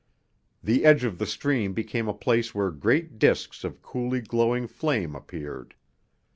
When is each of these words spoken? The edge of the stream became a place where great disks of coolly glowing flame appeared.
The 0.63 0.83
edge 0.83 1.03
of 1.03 1.19
the 1.19 1.27
stream 1.27 1.73
became 1.73 2.07
a 2.07 2.13
place 2.15 2.55
where 2.55 2.71
great 2.71 3.19
disks 3.19 3.63
of 3.63 3.83
coolly 3.83 4.19
glowing 4.21 4.65
flame 4.65 5.13
appeared. 5.15 5.75